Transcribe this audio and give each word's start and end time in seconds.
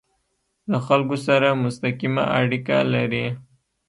له 0.71 0.77
خلکو 0.87 1.15
سره 1.27 1.47
مستقیمه 1.63 2.23
اړیکه 2.39 2.77
لري. 2.93 3.25